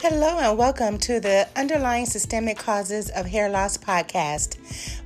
[0.00, 4.56] Hello and welcome to the Underlying Systemic Causes of Hair Loss podcast.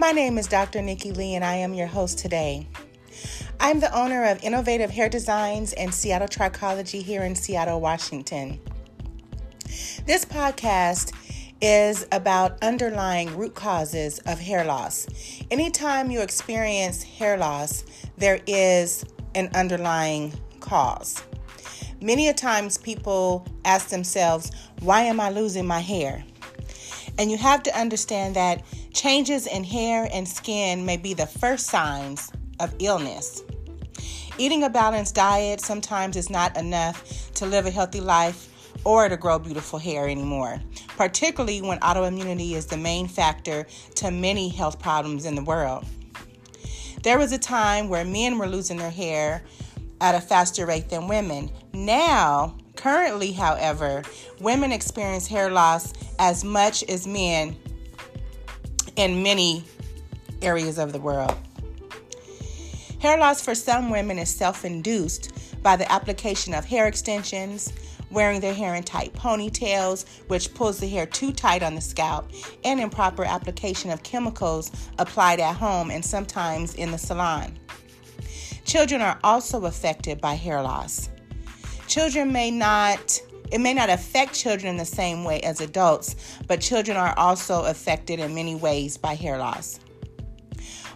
[0.00, 0.82] My name is Dr.
[0.82, 2.66] Nikki Lee and I am your host today.
[3.60, 8.58] I'm the owner of Innovative Hair Designs and Seattle Trichology here in Seattle, Washington.
[10.06, 11.14] This podcast
[11.60, 15.06] is about underlying root causes of hair loss.
[15.52, 17.84] Anytime you experience hair loss,
[18.18, 19.04] there is
[19.36, 21.22] an underlying cause.
[22.02, 26.24] Many a times people ask themselves, why am I losing my hair?
[27.18, 31.66] And you have to understand that changes in hair and skin may be the first
[31.66, 33.42] signs of illness.
[34.38, 38.48] Eating a balanced diet sometimes is not enough to live a healthy life
[38.84, 40.58] or to grow beautiful hair anymore,
[40.96, 45.84] particularly when autoimmunity is the main factor to many health problems in the world.
[47.02, 49.42] There was a time where men were losing their hair
[50.00, 51.50] at a faster rate than women.
[51.72, 54.02] Now, currently, however,
[54.40, 57.56] women experience hair loss as much as men
[58.96, 59.64] in many
[60.42, 61.36] areas of the world.
[63.00, 67.72] Hair loss for some women is self induced by the application of hair extensions,
[68.10, 72.30] wearing their hair in tight ponytails, which pulls the hair too tight on the scalp,
[72.64, 77.58] and improper application of chemicals applied at home and sometimes in the salon.
[78.70, 81.10] Children are also affected by hair loss.
[81.88, 86.14] Children may not it may not affect children in the same way as adults,
[86.46, 89.80] but children are also affected in many ways by hair loss.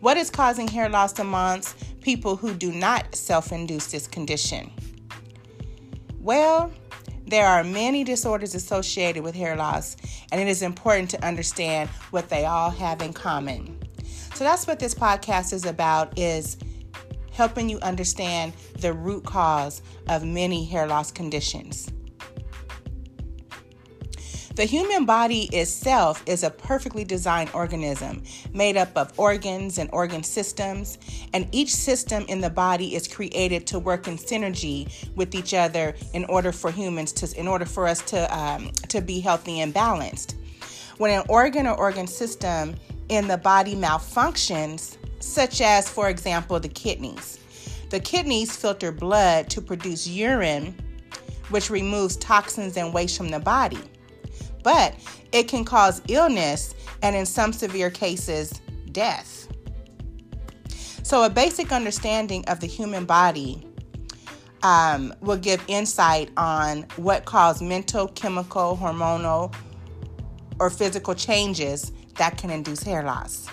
[0.00, 4.72] What is causing hair loss amongst people who do not self induce this condition?
[6.18, 6.72] Well,
[7.28, 9.96] there are many disorders associated with hair loss,
[10.32, 13.78] and it is important to understand what they all have in common.
[14.34, 16.56] So that's what this podcast is about is
[17.32, 21.90] helping you understand the root cause of many hair loss conditions.
[24.56, 30.22] The human body itself is a perfectly designed organism made up of organs and organ
[30.22, 30.98] systems,
[31.32, 35.94] and each system in the body is created to work in synergy with each other
[36.12, 39.72] in order for humans to, in order for us to um, to be healthy and
[39.72, 40.36] balanced.
[40.98, 42.74] When an organ or organ system
[43.08, 47.38] in the body malfunctions, such as, for example, the kidneys.
[47.90, 50.74] The kidneys filter blood to produce urine,
[51.50, 53.80] which removes toxins and waste from the body.
[54.62, 54.94] But
[55.32, 58.52] it can cause illness and, in some severe cases,
[58.92, 59.48] death.
[61.02, 63.66] So, a basic understanding of the human body
[64.62, 69.54] um, will give insight on what cause mental, chemical, hormonal,
[70.58, 73.48] or physical changes that can induce hair loss.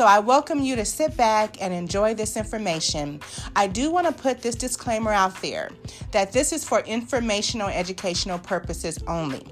[0.00, 3.20] So I welcome you to sit back and enjoy this information.
[3.54, 5.68] I do want to put this disclaimer out there
[6.12, 9.46] that this is for informational educational purposes only.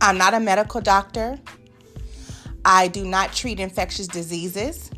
[0.00, 1.38] I'm not a medical doctor.
[2.64, 4.90] I do not treat infectious diseases.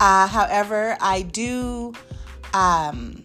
[0.00, 1.92] Uh, however, I do
[2.54, 3.22] um,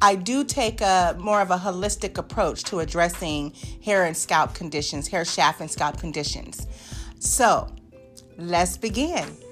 [0.00, 3.52] I do take a more of a holistic approach to addressing
[3.84, 6.66] hair and scalp conditions, hair shaft and scalp conditions.
[7.18, 7.70] So,
[8.40, 9.47] Let's begin.